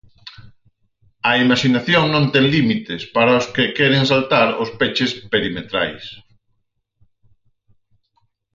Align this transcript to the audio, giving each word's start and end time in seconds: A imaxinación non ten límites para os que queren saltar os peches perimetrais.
A 1.29 1.31
imaxinación 1.43 2.03
non 2.13 2.25
ten 2.33 2.45
límites 2.55 3.01
para 3.15 3.37
os 3.39 3.45
que 3.55 3.65
queren 3.77 4.03
saltar 4.11 4.47
os 4.63 4.69
peches 4.79 5.11
perimetrais. 5.31 6.05